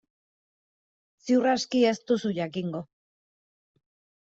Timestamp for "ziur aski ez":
1.25-1.93